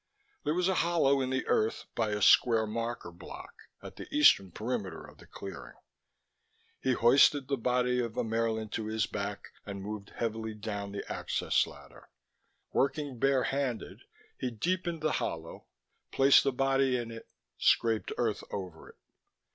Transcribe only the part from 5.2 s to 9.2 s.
clearing. He hoisted the body of Ammaerln to his